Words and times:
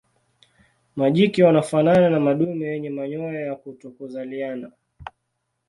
Majike 0.95 1.43
wanafanana 1.43 2.09
na 2.09 2.19
madume 2.19 2.65
yenye 2.67 2.89
manyoya 2.89 3.39
ya 3.41 3.55
kutokuzaliana. 3.55 4.71